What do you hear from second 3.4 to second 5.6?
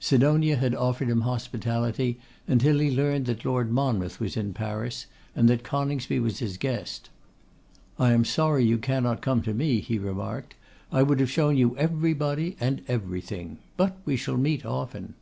Lord Monmouth was in Paris, and